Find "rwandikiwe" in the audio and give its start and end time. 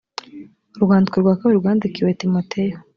1.61-2.11